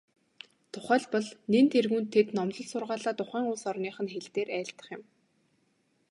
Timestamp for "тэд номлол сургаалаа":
2.13-3.13